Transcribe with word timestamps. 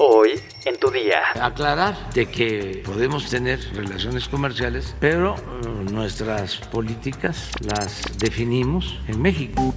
Hoy 0.00 0.40
en 0.64 0.76
tu 0.76 0.92
día. 0.92 1.22
Aclarar 1.42 1.96
de 2.14 2.26
que 2.26 2.82
podemos 2.86 3.28
tener 3.28 3.58
relaciones 3.74 4.28
comerciales, 4.28 4.94
pero 5.00 5.34
eh, 5.34 5.90
nuestras 5.90 6.56
políticas 6.58 7.50
las 7.60 8.02
definimos 8.16 9.00
en 9.08 9.20
México. 9.20 9.74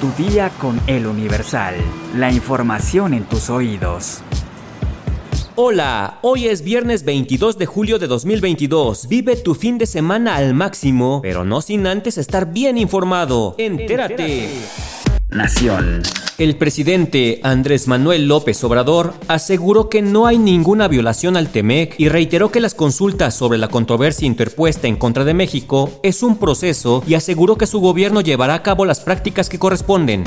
Tu 0.00 0.24
día 0.24 0.50
con 0.58 0.80
el 0.88 1.06
Universal. 1.06 1.76
La 2.16 2.32
información 2.32 3.14
en 3.14 3.22
tus 3.22 3.48
oídos. 3.48 4.22
Hola, 5.54 6.18
hoy 6.22 6.48
es 6.48 6.62
viernes 6.62 7.04
22 7.04 7.58
de 7.58 7.66
julio 7.66 8.00
de 8.00 8.08
2022. 8.08 9.06
Vive 9.06 9.36
tu 9.36 9.54
fin 9.54 9.78
de 9.78 9.86
semana 9.86 10.34
al 10.34 10.52
máximo, 10.52 11.20
pero 11.22 11.44
no 11.44 11.60
sin 11.60 11.86
antes 11.86 12.18
estar 12.18 12.52
bien 12.52 12.76
informado. 12.76 13.54
Entérate. 13.56 14.48
Nación. 15.30 16.02
El 16.38 16.56
presidente 16.56 17.40
Andrés 17.42 17.86
Manuel 17.86 18.26
López 18.26 18.64
Obrador 18.64 19.14
aseguró 19.28 19.88
que 19.88 20.02
no 20.02 20.26
hay 20.26 20.38
ninguna 20.38 20.88
violación 20.88 21.36
al 21.36 21.48
TEMEC 21.48 21.94
y 21.98 22.08
reiteró 22.08 22.50
que 22.50 22.60
las 22.60 22.74
consultas 22.74 23.34
sobre 23.34 23.58
la 23.58 23.68
controversia 23.68 24.26
interpuesta 24.26 24.88
en 24.88 24.96
contra 24.96 25.24
de 25.24 25.34
México 25.34 26.00
es 26.02 26.22
un 26.22 26.38
proceso 26.38 27.04
y 27.06 27.14
aseguró 27.14 27.56
que 27.56 27.66
su 27.66 27.80
gobierno 27.80 28.22
llevará 28.22 28.54
a 28.54 28.62
cabo 28.62 28.84
las 28.84 29.00
prácticas 29.00 29.48
que 29.48 29.58
corresponden. 29.58 30.24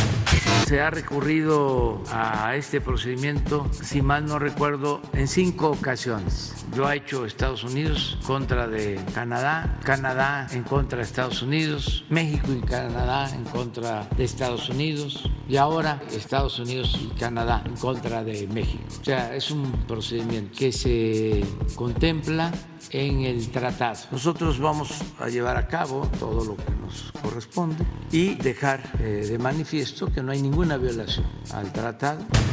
Se 0.65 0.79
ha 0.79 0.89
recurrido 0.89 2.01
a 2.09 2.55
este 2.55 2.79
procedimiento, 2.79 3.67
si 3.71 4.01
mal 4.01 4.25
no 4.25 4.39
recuerdo, 4.39 5.01
en 5.11 5.27
cinco 5.27 5.69
ocasiones. 5.69 6.53
Lo 6.75 6.87
ha 6.87 6.95
hecho 6.95 7.25
Estados 7.25 7.63
Unidos 7.63 8.17
contra 8.25 8.67
de 8.67 8.99
Canadá, 9.13 9.77
Canadá 9.83 10.47
en 10.51 10.63
contra 10.63 10.99
de 10.99 11.03
Estados 11.03 11.41
Unidos, 11.41 12.05
México 12.09 12.47
y 12.51 12.61
Canadá 12.61 13.29
en 13.35 13.43
contra 13.43 14.07
de 14.17 14.23
Estados 14.23 14.69
Unidos 14.69 15.29
y 15.47 15.57
ahora 15.57 16.01
Estados 16.11 16.57
Unidos 16.57 16.97
y 16.99 17.07
Canadá 17.19 17.61
en 17.65 17.75
contra 17.75 18.23
de 18.23 18.47
México. 18.47 18.83
O 19.01 19.03
sea, 19.03 19.35
es 19.35 19.51
un 19.51 19.69
procedimiento 19.85 20.57
que 20.57 20.71
se 20.71 21.43
contempla 21.75 22.51
en 22.91 23.21
el 23.21 23.49
tratado. 23.49 23.99
Nosotros 24.11 24.59
vamos 24.59 25.01
a 25.19 25.27
llevar 25.27 25.57
a 25.57 25.67
cabo 25.67 26.09
todo 26.19 26.43
lo 26.45 26.55
que 26.55 26.71
nos 26.81 27.11
corresponde 27.21 27.83
y 28.11 28.35
dejar 28.35 28.81
eh, 28.99 29.25
de 29.27 29.37
manifiesto 29.37 30.11
que 30.11 30.21
no 30.21 30.31
hay 30.31 30.41
ninguna 30.63 30.77
violación 30.77 31.25
al 31.51 31.71
tratado. 31.73 32.52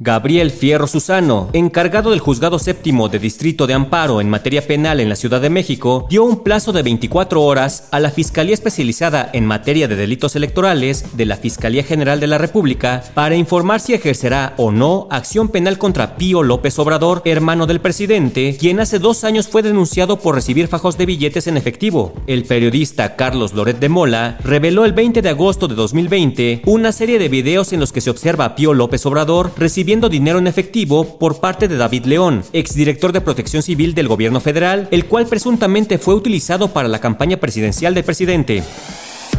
Gabriel 0.00 0.52
Fierro 0.52 0.86
Susano, 0.86 1.50
encargado 1.52 2.10
del 2.10 2.20
Juzgado 2.20 2.60
Séptimo 2.60 3.08
de 3.08 3.18
Distrito 3.18 3.66
de 3.66 3.74
Amparo 3.74 4.20
en 4.20 4.30
materia 4.30 4.64
penal 4.64 5.00
en 5.00 5.08
la 5.08 5.16
Ciudad 5.16 5.40
de 5.40 5.50
México, 5.50 6.06
dio 6.08 6.22
un 6.22 6.44
plazo 6.44 6.72
de 6.72 6.84
24 6.84 7.42
horas 7.42 7.88
a 7.90 7.98
la 7.98 8.12
Fiscalía 8.12 8.54
Especializada 8.54 9.28
en 9.32 9.44
Materia 9.44 9.88
de 9.88 9.96
Delitos 9.96 10.36
Electorales 10.36 11.16
de 11.16 11.26
la 11.26 11.36
Fiscalía 11.36 11.82
General 11.82 12.20
de 12.20 12.28
la 12.28 12.38
República 12.38 13.02
para 13.12 13.34
informar 13.34 13.80
si 13.80 13.92
ejercerá 13.92 14.54
o 14.56 14.70
no 14.70 15.08
acción 15.10 15.48
penal 15.48 15.78
contra 15.78 16.16
Pío 16.16 16.44
López 16.44 16.78
Obrador, 16.78 17.22
hermano 17.24 17.66
del 17.66 17.80
presidente, 17.80 18.56
quien 18.56 18.78
hace 18.78 19.00
dos 19.00 19.24
años 19.24 19.48
fue 19.48 19.62
denunciado 19.62 20.20
por 20.20 20.36
recibir 20.36 20.68
fajos 20.68 20.96
de 20.96 21.06
billetes 21.06 21.48
en 21.48 21.56
efectivo. 21.56 22.14
El 22.28 22.44
periodista 22.44 23.16
Carlos 23.16 23.52
Loret 23.52 23.80
de 23.80 23.88
Mola 23.88 24.38
reveló 24.44 24.84
el 24.84 24.92
20 24.92 25.22
de 25.22 25.28
agosto 25.28 25.66
de 25.66 25.74
2020 25.74 26.62
una 26.66 26.92
serie 26.92 27.18
de 27.18 27.28
videos 27.28 27.72
en 27.72 27.80
los 27.80 27.90
que 27.90 28.00
se 28.00 28.10
observa 28.10 28.44
a 28.44 28.54
Pío 28.54 28.74
López 28.74 29.04
Obrador 29.04 29.50
recibiendo 29.58 30.08
dinero 30.08 30.38
en 30.38 30.46
efectivo 30.46 31.18
por 31.18 31.40
parte 31.40 31.68
de 31.68 31.76
David 31.76 32.04
León, 32.04 32.44
exdirector 32.52 33.12
de 33.12 33.20
Protección 33.20 33.62
Civil 33.62 33.94
del 33.94 34.08
gobierno 34.08 34.40
federal, 34.40 34.88
el 34.90 35.06
cual 35.06 35.26
presuntamente 35.26 35.98
fue 35.98 36.14
utilizado 36.14 36.72
para 36.72 36.88
la 36.88 37.00
campaña 37.00 37.38
presidencial 37.38 37.94
del 37.94 38.04
presidente. 38.04 38.62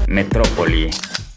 Metrópoli. 0.08 0.90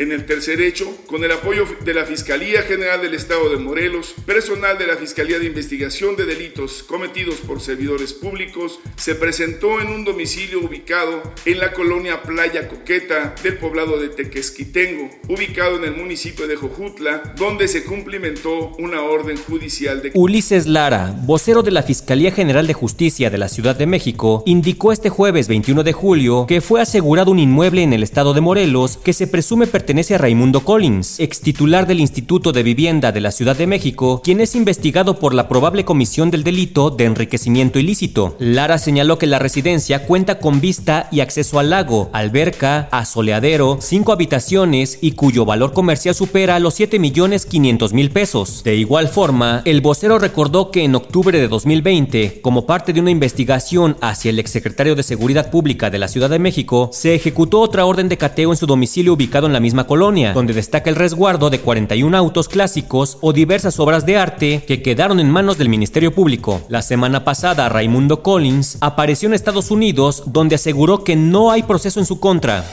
En 0.02 0.10
el 0.10 0.26
tercer 0.26 0.60
hecho, 0.60 0.96
con 1.06 1.22
el 1.22 1.30
apoyo 1.30 1.64
de 1.84 1.94
la 1.94 2.04
Fiscalía 2.04 2.62
General 2.62 3.00
del 3.00 3.14
Estado 3.14 3.48
de 3.48 3.56
Morelos, 3.56 4.16
personal 4.26 4.76
de 4.76 4.88
la 4.88 4.96
Fiscalía 4.96 5.38
de 5.38 5.46
Investigación 5.46 6.16
de 6.16 6.24
Delitos 6.24 6.82
cometidos 6.82 7.36
por 7.36 7.60
servidores 7.60 8.12
públicos, 8.12 8.80
se 8.96 9.14
presentó 9.14 9.80
en 9.80 9.86
un 9.92 10.04
domicilio 10.04 10.58
ubicado 10.58 11.22
en 11.44 11.60
la 11.60 11.72
colonia 11.72 12.20
Playa 12.24 12.66
Coqueta 12.66 13.36
del 13.44 13.58
poblado 13.58 13.96
de 14.00 14.08
Tequesquitengo, 14.08 15.08
ubicado 15.28 15.76
en 15.76 15.84
el 15.84 15.96
municipio 15.96 16.48
de 16.48 16.56
Jojutla, 16.56 17.34
donde 17.36 17.68
se 17.68 17.84
cumplimentó 17.84 18.72
una 18.80 19.02
orden 19.02 19.36
judicial 19.36 20.02
de... 20.02 20.10
Ulises 20.14 20.66
Lara, 20.66 21.14
vocero 21.22 21.62
de 21.62 21.70
la 21.70 21.84
Fiscalía 21.84 22.32
General 22.32 22.66
de 22.66 22.74
Justicia 22.74 23.30
de 23.30 23.38
la 23.38 23.48
Ciudad 23.48 23.76
de 23.76 23.86
México, 23.86 24.42
indicó 24.46 24.90
este 24.90 25.10
jueves 25.10 25.46
21 25.46 25.84
de 25.84 25.92
julio 25.92 26.46
que 26.48 26.60
fue 26.60 26.80
asegurado 26.80 27.30
un 27.30 27.38
inmueble 27.38 27.84
en 27.84 27.92
el 27.92 28.02
estado 28.02 28.34
de 28.34 28.40
Morelos 28.40 28.96
que 28.96 29.12
se 29.12 29.28
presume 29.28 29.68
pertenecer 29.68 29.91
pertenece 29.92 30.14
a 30.14 30.18
Raimundo 30.18 30.60
Collins, 30.60 31.20
ex 31.20 31.42
titular 31.42 31.86
del 31.86 32.00
Instituto 32.00 32.50
de 32.52 32.62
Vivienda 32.62 33.12
de 33.12 33.20
la 33.20 33.30
Ciudad 33.30 33.54
de 33.54 33.66
México, 33.66 34.22
quien 34.24 34.40
es 34.40 34.56
investigado 34.56 35.18
por 35.18 35.34
la 35.34 35.48
probable 35.48 35.84
comisión 35.84 36.30
del 36.30 36.44
delito 36.44 36.88
de 36.88 37.04
enriquecimiento 37.04 37.78
ilícito. 37.78 38.34
Lara 38.38 38.78
señaló 38.78 39.18
que 39.18 39.26
la 39.26 39.38
residencia 39.38 40.06
cuenta 40.06 40.38
con 40.38 40.62
vista 40.62 41.10
y 41.12 41.20
acceso 41.20 41.58
al 41.58 41.68
lago, 41.68 42.08
alberca, 42.14 42.88
asoleadero, 42.90 43.76
cinco 43.82 44.12
habitaciones 44.12 44.96
y 45.02 45.12
cuyo 45.12 45.44
valor 45.44 45.74
comercial 45.74 46.14
supera 46.14 46.58
los 46.58 46.72
7 46.72 46.98
millones 46.98 47.44
500 47.44 47.92
mil 47.92 48.10
pesos. 48.10 48.62
De 48.64 48.76
igual 48.76 49.08
forma, 49.08 49.60
el 49.66 49.82
vocero 49.82 50.18
recordó 50.18 50.70
que 50.70 50.84
en 50.84 50.94
octubre 50.94 51.38
de 51.38 51.48
2020, 51.48 52.40
como 52.40 52.64
parte 52.64 52.94
de 52.94 53.00
una 53.00 53.10
investigación 53.10 53.98
hacia 54.00 54.30
el 54.30 54.38
exsecretario 54.38 54.94
de 54.94 55.02
Seguridad 55.02 55.50
Pública 55.50 55.90
de 55.90 55.98
la 55.98 56.08
Ciudad 56.08 56.30
de 56.30 56.38
México, 56.38 56.88
se 56.94 57.14
ejecutó 57.14 57.60
otra 57.60 57.84
orden 57.84 58.08
de 58.08 58.16
cateo 58.16 58.52
en 58.52 58.56
su 58.56 58.64
domicilio 58.64 59.12
ubicado 59.12 59.46
en 59.46 59.52
la 59.52 59.60
misma 59.60 59.81
colonia, 59.84 60.32
donde 60.32 60.52
destaca 60.52 60.90
el 60.90 60.96
resguardo 60.96 61.50
de 61.50 61.60
41 61.60 62.16
autos 62.16 62.48
clásicos 62.48 63.18
o 63.20 63.32
diversas 63.32 63.78
obras 63.80 64.06
de 64.06 64.16
arte 64.16 64.64
que 64.66 64.82
quedaron 64.82 65.20
en 65.20 65.30
manos 65.30 65.58
del 65.58 65.68
Ministerio 65.68 66.14
Público. 66.14 66.60
La 66.68 66.82
semana 66.82 67.24
pasada, 67.24 67.68
Raimundo 67.68 68.22
Collins 68.22 68.78
apareció 68.80 69.28
en 69.28 69.34
Estados 69.34 69.70
Unidos, 69.70 70.24
donde 70.26 70.56
aseguró 70.56 71.04
que 71.04 71.16
no 71.16 71.50
hay 71.50 71.62
proceso 71.62 72.00
en 72.00 72.06
su 72.06 72.20
contra. 72.20 72.64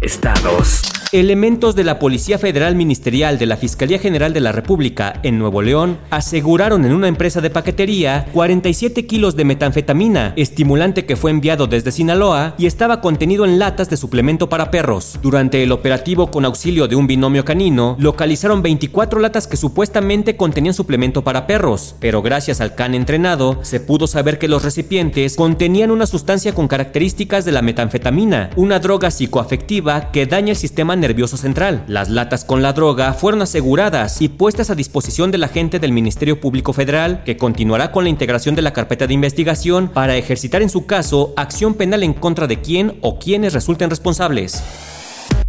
Estados. 0.00 0.82
Elementos 1.16 1.74
de 1.74 1.82
la 1.82 1.98
Policía 1.98 2.38
Federal 2.38 2.76
Ministerial 2.76 3.38
de 3.38 3.46
la 3.46 3.56
Fiscalía 3.56 3.98
General 3.98 4.34
de 4.34 4.40
la 4.40 4.52
República 4.52 5.18
en 5.22 5.38
Nuevo 5.38 5.62
León 5.62 5.96
aseguraron 6.10 6.84
en 6.84 6.92
una 6.92 7.08
empresa 7.08 7.40
de 7.40 7.48
paquetería 7.48 8.26
47 8.34 9.06
kilos 9.06 9.34
de 9.34 9.46
metanfetamina, 9.46 10.34
estimulante 10.36 11.06
que 11.06 11.16
fue 11.16 11.30
enviado 11.30 11.68
desde 11.68 11.90
Sinaloa 11.90 12.54
y 12.58 12.66
estaba 12.66 13.00
contenido 13.00 13.46
en 13.46 13.58
latas 13.58 13.88
de 13.88 13.96
suplemento 13.96 14.50
para 14.50 14.70
perros. 14.70 15.18
Durante 15.22 15.62
el 15.62 15.72
operativo 15.72 16.30
con 16.30 16.44
auxilio 16.44 16.86
de 16.86 16.96
un 16.96 17.06
binomio 17.06 17.46
canino, 17.46 17.96
localizaron 17.98 18.60
24 18.60 19.18
latas 19.18 19.46
que 19.46 19.56
supuestamente 19.56 20.36
contenían 20.36 20.74
suplemento 20.74 21.24
para 21.24 21.46
perros, 21.46 21.94
pero 21.98 22.20
gracias 22.20 22.60
al 22.60 22.74
can 22.74 22.94
entrenado 22.94 23.60
se 23.62 23.80
pudo 23.80 24.06
saber 24.06 24.38
que 24.38 24.48
los 24.48 24.62
recipientes 24.62 25.34
contenían 25.36 25.90
una 25.90 26.04
sustancia 26.04 26.54
con 26.54 26.68
características 26.68 27.46
de 27.46 27.52
la 27.52 27.62
metanfetamina, 27.62 28.50
una 28.56 28.80
droga 28.80 29.10
psicoafectiva 29.10 30.12
que 30.12 30.26
daña 30.26 30.50
el 30.50 30.56
sistema 30.56 30.94
nervioso 30.94 31.05
central. 31.36 31.84
Las 31.86 32.08
latas 32.08 32.44
con 32.44 32.62
la 32.62 32.72
droga 32.72 33.12
fueron 33.12 33.42
aseguradas 33.42 34.20
y 34.20 34.28
puestas 34.28 34.70
a 34.70 34.74
disposición 34.74 35.30
del 35.30 35.44
agente 35.44 35.78
del 35.78 35.92
Ministerio 35.92 36.40
Público 36.40 36.72
Federal, 36.72 37.22
que 37.24 37.36
continuará 37.36 37.92
con 37.92 38.04
la 38.04 38.10
integración 38.10 38.54
de 38.54 38.62
la 38.62 38.72
carpeta 38.72 39.06
de 39.06 39.14
investigación 39.14 39.88
para 39.88 40.16
ejercitar 40.16 40.62
en 40.62 40.70
su 40.70 40.86
caso 40.86 41.32
acción 41.36 41.74
penal 41.74 42.02
en 42.02 42.14
contra 42.14 42.46
de 42.46 42.60
quien 42.60 42.98
o 43.00 43.18
quienes 43.18 43.52
resulten 43.52 43.90
responsables. 43.90 44.62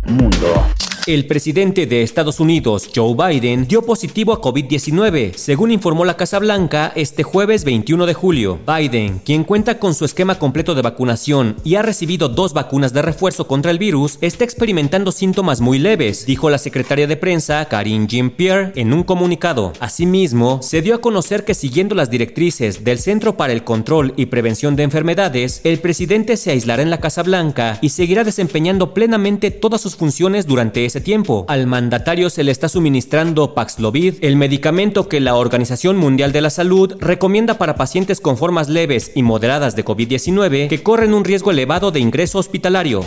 Mundo. 0.06 0.64
El 1.08 1.26
presidente 1.26 1.86
de 1.86 2.02
Estados 2.04 2.42
Unidos, 2.42 2.90
Joe 2.94 3.16
Biden, 3.16 3.66
dio 3.66 3.82
positivo 3.82 4.34
a 4.34 4.42
COVID-19, 4.42 5.36
según 5.36 5.72
informó 5.72 6.04
la 6.04 6.18
Casa 6.18 6.38
Blanca 6.38 6.92
este 6.98 7.24
jueves 7.24 7.64
21 7.64 8.06
de 8.06 8.14
julio. 8.14 8.60
Biden, 8.68 9.22
quien 9.24 9.46
cuenta 9.46 9.80
con 9.80 9.94
su 9.94 10.04
esquema 10.04 10.38
completo 10.38 10.76
de 10.76 10.82
vacunación 10.82 11.56
y 11.64 11.76
ha 11.76 11.82
recibido 11.82 12.28
dos 12.28 12.52
vacunas 12.52 12.92
de 12.92 13.04
refuerzo 13.04 13.48
contra 13.48 13.72
el 13.72 13.80
virus, 13.80 14.18
está 14.20 14.44
experimentando 14.44 15.14
síntomas 15.14 15.62
muy 15.62 15.80
leves, 15.80 16.26
dijo 16.26 16.50
la 16.50 16.58
secretaria 16.58 17.08
de 17.08 17.16
prensa 17.16 17.64
Karine 17.70 18.08
Jean-Pierre 18.08 18.74
en 18.76 18.92
un 18.92 19.04
comunicado. 19.04 19.72
Asimismo, 19.80 20.62
se 20.62 20.82
dio 20.82 20.94
a 20.94 21.00
conocer 21.00 21.46
que 21.46 21.54
siguiendo 21.54 21.96
las 21.96 22.10
directrices 22.10 22.84
del 22.84 23.00
Centro 23.00 23.38
para 23.38 23.54
el 23.54 23.64
Control 23.64 24.14
y 24.18 24.26
Prevención 24.26 24.76
de 24.76 24.84
Enfermedades, 24.84 25.62
el 25.64 25.80
presidente 25.80 26.36
se 26.36 26.52
aislará 26.52 26.82
en 26.84 26.90
la 26.90 27.00
Casa 27.00 27.24
Blanca 27.24 27.80
y 27.82 27.90
seguirá 27.90 28.26
desempeñando 28.26 28.94
plenamente 28.94 29.52
todas 29.52 29.80
sus 29.80 29.96
funciones 29.96 30.46
durante 30.48 30.84
ese 30.84 30.97
tiempo. 31.02 31.46
Al 31.48 31.68
mandatario 31.68 32.30
se 32.30 32.44
le 32.44 32.52
está 32.52 32.70
suministrando 32.70 33.54
Paxlovid, 33.54 34.16
el 34.22 34.36
medicamento 34.36 35.08
que 35.08 35.20
la 35.20 35.36
Organización 35.36 35.98
Mundial 35.98 36.32
de 36.32 36.42
la 36.42 36.50
Salud 36.50 36.96
recomienda 37.00 37.58
para 37.58 37.76
pacientes 37.76 38.20
con 38.20 38.38
formas 38.38 38.70
leves 38.70 39.12
y 39.16 39.24
moderadas 39.24 39.76
de 39.76 39.86
COVID-19 39.86 40.68
que 40.68 40.84
corren 40.84 41.14
un 41.14 41.24
riesgo 41.24 41.52
elevado 41.52 41.92
de 41.92 42.00
ingreso 42.00 42.40
hospitalario. 42.40 43.04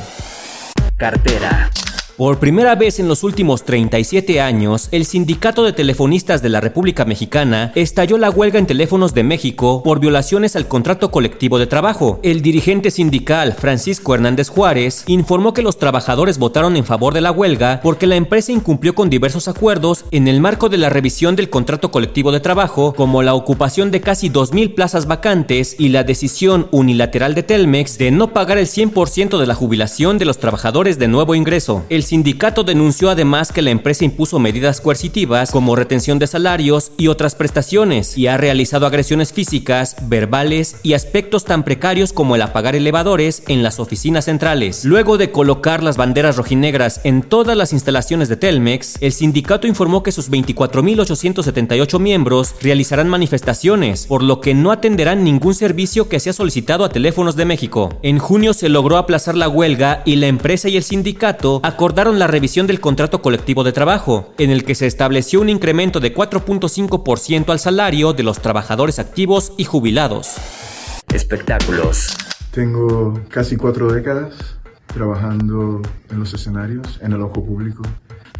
Cartera. 0.96 1.70
Por 2.20 2.38
primera 2.38 2.74
vez 2.74 3.00
en 3.00 3.08
los 3.08 3.24
últimos 3.24 3.64
37 3.64 4.42
años, 4.42 4.90
el 4.92 5.06
Sindicato 5.06 5.64
de 5.64 5.72
Telefonistas 5.72 6.42
de 6.42 6.50
la 6.50 6.60
República 6.60 7.06
Mexicana 7.06 7.72
estalló 7.74 8.18
la 8.18 8.28
huelga 8.28 8.58
en 8.58 8.66
teléfonos 8.66 9.14
de 9.14 9.22
México 9.22 9.82
por 9.82 10.00
violaciones 10.00 10.54
al 10.54 10.68
contrato 10.68 11.10
colectivo 11.10 11.58
de 11.58 11.66
trabajo. 11.66 12.20
El 12.22 12.42
dirigente 12.42 12.90
sindical 12.90 13.54
Francisco 13.54 14.14
Hernández 14.14 14.50
Juárez 14.50 15.04
informó 15.06 15.54
que 15.54 15.62
los 15.62 15.78
trabajadores 15.78 16.36
votaron 16.36 16.76
en 16.76 16.84
favor 16.84 17.14
de 17.14 17.22
la 17.22 17.32
huelga 17.32 17.80
porque 17.82 18.06
la 18.06 18.16
empresa 18.16 18.52
incumplió 18.52 18.94
con 18.94 19.08
diversos 19.08 19.48
acuerdos 19.48 20.04
en 20.10 20.28
el 20.28 20.42
marco 20.42 20.68
de 20.68 20.76
la 20.76 20.90
revisión 20.90 21.36
del 21.36 21.48
contrato 21.48 21.90
colectivo 21.90 22.32
de 22.32 22.40
trabajo, 22.40 22.92
como 22.94 23.22
la 23.22 23.32
ocupación 23.32 23.90
de 23.90 24.02
casi 24.02 24.28
2.000 24.28 24.74
plazas 24.74 25.06
vacantes 25.06 25.74
y 25.78 25.88
la 25.88 26.04
decisión 26.04 26.68
unilateral 26.70 27.34
de 27.34 27.44
Telmex 27.44 27.96
de 27.96 28.10
no 28.10 28.34
pagar 28.34 28.58
el 28.58 28.66
100% 28.66 29.38
de 29.38 29.46
la 29.46 29.54
jubilación 29.54 30.18
de 30.18 30.26
los 30.26 30.36
trabajadores 30.36 30.98
de 30.98 31.08
nuevo 31.08 31.34
ingreso. 31.34 31.82
El 31.88 32.09
sindicato 32.10 32.64
denunció 32.64 33.08
además 33.08 33.52
que 33.52 33.62
la 33.62 33.70
empresa 33.70 34.04
impuso 34.04 34.40
medidas 34.40 34.80
coercitivas 34.80 35.52
como 35.52 35.76
retención 35.76 36.18
de 36.18 36.26
salarios 36.26 36.90
y 36.98 37.06
otras 37.06 37.36
prestaciones 37.36 38.18
y 38.18 38.26
ha 38.26 38.36
realizado 38.36 38.84
agresiones 38.84 39.32
físicas, 39.32 39.94
verbales 40.08 40.74
y 40.82 40.94
aspectos 40.94 41.44
tan 41.44 41.62
precarios 41.62 42.12
como 42.12 42.34
el 42.34 42.42
apagar 42.42 42.74
elevadores 42.74 43.44
en 43.46 43.62
las 43.62 43.78
oficinas 43.78 44.24
centrales. 44.24 44.84
Luego 44.84 45.18
de 45.18 45.30
colocar 45.30 45.84
las 45.84 45.96
banderas 45.96 46.36
rojinegras 46.36 47.00
en 47.04 47.22
todas 47.22 47.56
las 47.56 47.72
instalaciones 47.72 48.28
de 48.28 48.36
Telmex, 48.36 48.96
el 49.00 49.12
sindicato 49.12 49.68
informó 49.68 50.02
que 50.02 50.10
sus 50.10 50.32
24.878 50.32 52.00
miembros 52.00 52.56
realizarán 52.60 53.08
manifestaciones, 53.08 54.06
por 54.08 54.24
lo 54.24 54.40
que 54.40 54.52
no 54.52 54.72
atenderán 54.72 55.22
ningún 55.22 55.54
servicio 55.54 56.08
que 56.08 56.18
sea 56.18 56.32
solicitado 56.32 56.84
a 56.84 56.88
teléfonos 56.88 57.36
de 57.36 57.44
México. 57.44 58.00
En 58.02 58.18
junio 58.18 58.52
se 58.52 58.68
logró 58.68 58.96
aplazar 58.96 59.36
la 59.36 59.48
huelga 59.48 60.02
y 60.04 60.16
la 60.16 60.26
empresa 60.26 60.68
y 60.68 60.76
el 60.76 60.82
sindicato 60.82 61.60
acordaron 61.62 61.89
la 61.94 62.26
revisión 62.26 62.66
del 62.66 62.80
contrato 62.80 63.20
colectivo 63.20 63.64
de 63.64 63.72
trabajo, 63.72 64.32
en 64.38 64.50
el 64.50 64.64
que 64.64 64.74
se 64.74 64.86
estableció 64.86 65.40
un 65.40 65.48
incremento 65.48 66.00
de 66.00 66.14
4.5% 66.14 67.50
al 67.50 67.58
salario 67.58 68.12
de 68.12 68.22
los 68.22 68.40
trabajadores 68.40 68.98
activos 68.98 69.52
y 69.56 69.64
jubilados. 69.64 70.36
Espectáculos. 71.12 72.16
Tengo 72.52 73.20
casi 73.28 73.56
cuatro 73.56 73.92
décadas 73.92 74.34
trabajando 74.86 75.82
en 76.10 76.18
los 76.18 76.32
escenarios, 76.32 76.98
en 77.02 77.12
el 77.12 77.22
ojo 77.22 77.44
público, 77.44 77.82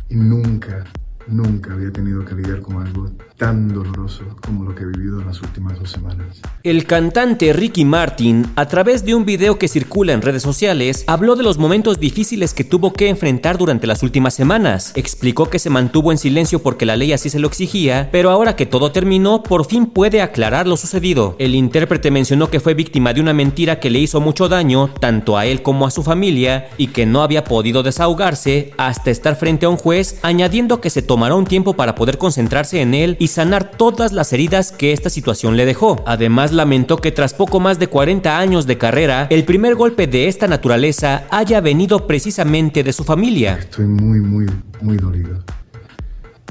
y 0.09 0.17
nunca 0.17 0.85
Nunca 1.31 1.73
había 1.73 1.93
tenido 1.93 2.25
que 2.25 2.35
lidiar 2.35 2.61
con 2.61 2.85
algo 2.85 3.09
tan 3.37 3.73
doloroso 3.73 4.25
como 4.45 4.65
lo 4.65 4.75
que 4.75 4.83
he 4.83 4.87
vivido 4.87 5.21
en 5.21 5.27
las 5.29 5.41
últimas 5.41 5.79
dos 5.79 5.91
semanas. 5.91 6.43
El 6.65 6.85
cantante 6.85 7.53
Ricky 7.53 7.85
Martin, 7.85 8.47
a 8.57 8.67
través 8.67 9.05
de 9.05 9.15
un 9.15 9.25
video 9.25 9.57
que 9.57 9.69
circula 9.69 10.13
en 10.13 10.23
redes 10.23 10.43
sociales, 10.43 11.05
habló 11.07 11.37
de 11.37 11.45
los 11.45 11.57
momentos 11.57 12.01
difíciles 12.01 12.53
que 12.53 12.65
tuvo 12.65 12.93
que 12.93 13.09
enfrentar 13.09 13.59
durante 13.59 13.87
las 13.87 14.03
últimas 14.03 14.35
semanas. 14.35 14.93
Explicó 14.97 15.49
que 15.49 15.61
se 15.61 15.71
mantuvo 15.71 16.11
en 16.11 16.19
silencio 16.19 16.63
porque 16.63 16.85
la 16.85 16.97
ley 16.97 17.13
así 17.13 17.31
se 17.31 17.39
lo 17.39 17.47
exigía, 17.47 18.09
pero 18.11 18.31
ahora 18.31 18.57
que 18.57 18.67
todo 18.67 18.91
terminó, 18.91 19.45
por 19.45 19.65
fin 19.67 19.87
puede 19.87 20.23
aclarar 20.23 20.67
lo 20.67 20.77
sucedido. 20.77 21.37
El 21.39 21.55
intérprete 21.55 22.11
mencionó 22.11 22.51
que 22.51 22.61
fue 22.61 22.75
víctima 22.75 23.15
de 23.15 23.21
una 23.21 23.33
mentira 23.33 23.79
que 23.79 23.91
le 23.91 24.01
hizo 24.01 24.21
mucho 24.21 24.49
daño, 24.49 24.93
tanto 24.99 25.39
a 25.39 25.47
él 25.47 25.63
como 25.63 25.87
a 25.87 25.93
su 25.93 26.03
familia, 26.03 26.71
y 26.77 26.89
que 26.89 27.07
no 27.07 27.23
había 27.23 27.45
podido 27.45 27.85
desahogarse 27.85 28.73
hasta 28.77 29.13
estar 29.13 29.37
frente 29.37 29.67
a 29.67 29.69
un 29.69 29.77
juez, 29.77 30.19
añadiendo 30.23 30.81
que 30.81 30.91
se 30.91 31.03
tomó 31.03 31.20
tomará 31.21 31.35
un 31.35 31.45
tiempo 31.45 31.75
para 31.75 31.95
poder 31.97 32.17
concentrarse 32.17 32.81
en 32.81 32.95
él 32.95 33.19
y 33.21 33.27
sanar 33.27 33.73
todas 33.73 34.13
las 34.13 34.33
heridas 34.33 34.73
que 34.73 34.95
esta 34.95 35.11
situación 35.11 35.55
le 35.55 35.67
dejó. 35.67 36.03
Además, 36.07 36.51
lamentó 36.51 36.97
que 36.97 37.13
tras 37.13 37.35
poco 37.35 37.61
más 37.61 37.79
de 37.79 37.89
40 37.89 38.39
años 38.39 38.67
de 38.67 38.79
carrera, 38.79 39.27
el 39.29 39.45
primer 39.45 39.75
golpe 39.75 40.07
de 40.07 40.29
esta 40.29 40.49
naturaleza 40.49 41.25
haya 41.31 41.61
venido 41.61 42.07
precisamente 42.07 42.83
de 42.83 42.95
su 42.95 43.05
familia. 43.05 43.59
Estoy 43.59 43.85
muy, 43.85 44.23
muy, 44.23 44.47
muy 44.81 44.97
dolido. 44.97 45.45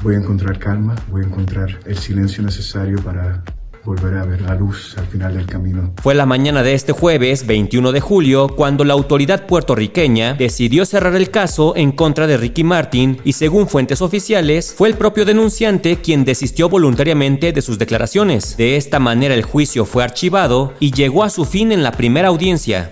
Voy 0.04 0.14
a 0.14 0.20
encontrar 0.20 0.60
calma, 0.60 0.94
voy 1.10 1.24
a 1.24 1.26
encontrar 1.26 1.80
el 1.88 1.98
silencio 1.98 2.44
necesario 2.44 3.02
para 3.02 3.44
volver 3.90 4.20
a 4.20 4.24
ver 4.24 4.42
la 4.42 4.54
luz 4.54 4.96
al 5.00 5.08
final 5.08 5.34
del 5.34 5.48
camino. 5.48 5.92
Fue 6.04 6.14
la 6.14 6.28
mañana 6.28 6.62
de 6.62 6.76
este 6.76 6.92
jueves, 6.92 7.48
21 7.48 7.92
de 7.92 8.00
julio, 8.00 8.48
cuando 8.48 8.84
la 8.84 8.94
autoridad 8.94 9.48
puertorriqueña 9.48 10.36
decidió 10.36 10.86
cerrar 10.86 11.16
el 11.16 11.32
caso 11.32 11.76
en 11.76 11.92
contra 11.92 12.28
de 12.28 12.38
Ricky 12.38 12.64
Martin 12.64 13.20
y 13.24 13.34
según 13.34 13.68
fuentes 13.68 14.04
oficiales, 14.04 14.76
fue 14.78 14.90
el 14.90 14.94
propio 14.94 15.26
denunciante 15.26 15.96
quien 15.96 16.24
desistió 16.24 16.70
voluntariamente 16.70 17.52
de 17.52 17.64
sus 17.64 17.80
declaraciones. 17.80 18.58
De 18.58 18.78
esta 18.78 19.00
manera 19.00 19.34
el 19.34 19.42
juicio 19.42 19.86
fue 19.86 20.04
archivado 20.04 20.74
y 20.80 20.92
llegó 20.92 21.24
a 21.24 21.32
su 21.32 21.46
fin 21.46 21.72
en 21.72 21.82
la 21.82 21.92
primera 21.92 22.28
audiencia. 22.28 22.92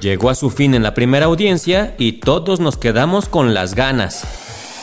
Llegó 0.00 0.30
a 0.30 0.34
su 0.34 0.50
fin 0.50 0.74
en 0.74 0.82
la 0.82 0.94
primera 0.94 1.26
audiencia 1.26 1.94
y 1.96 2.14
todos 2.14 2.58
nos 2.58 2.76
quedamos 2.76 3.28
con 3.28 3.54
las 3.54 3.76
ganas. 3.76 4.24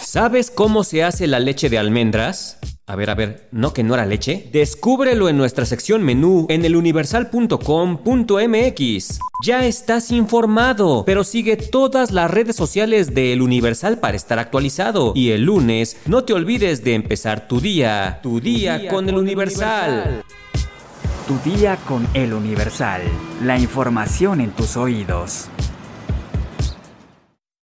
¿Sabes 0.06 0.50
cómo 0.50 0.86
se 0.86 1.04
hace 1.04 1.28
la 1.28 1.42
leche 1.42 1.70
de 1.70 1.78
almendras? 1.78 2.58
A 2.88 2.96
ver, 2.96 3.10
a 3.10 3.16
ver, 3.16 3.48
¿no 3.52 3.74
que 3.74 3.84
no 3.84 3.96
era 3.96 4.06
leche? 4.06 4.48
Descúbrelo 4.52 5.28
en 5.28 5.38
nuestra 5.38 5.66
sección 5.66 6.04
menú 6.04 6.46
en 6.50 6.64
eluniversal.com.mx. 6.66 9.20
Ya 9.44 9.66
estás 9.66 10.12
informado, 10.12 11.04
pero 11.04 11.24
sigue 11.24 11.58
todas 11.58 12.12
las 12.12 12.30
redes 12.30 12.56
sociales 12.56 13.16
de 13.16 13.34
El 13.34 13.42
Universal 13.42 13.98
para 13.98 14.16
estar 14.16 14.38
actualizado. 14.38 15.14
Y 15.16 15.32
el 15.32 15.46
lunes, 15.46 15.98
no 16.06 16.26
te 16.26 16.34
olvides 16.34 16.84
de 16.84 16.94
empezar 16.94 17.48
tu 17.48 17.60
día, 17.60 18.20
tu 18.22 18.40
día, 18.40 18.88
con, 18.88 19.10
El 19.10 19.16
Universal. 19.16 20.24
Tu 21.28 21.40
día 21.50 21.78
con 21.88 22.08
El 22.14 22.34
Universal. 22.34 23.02
La 23.42 23.58
información 23.58 24.42
en 24.42 24.52
tus 24.52 24.78
oídos. 24.78 25.50